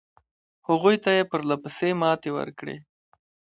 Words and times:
هغوی 0.67 0.95
ته 1.03 1.09
یې 1.17 1.23
پرله 1.31 1.55
پسې 1.63 1.89
ماتې 2.01 2.29
ورکړې. 2.37 2.75